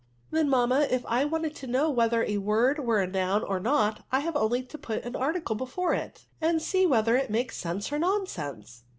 [0.31, 4.03] Then, mamma, if I wanted to know whether a word were a noun or not,
[4.11, 7.55] I have only to put an article before it, and see whe ther it makes
[7.57, 8.81] sense or nonsense.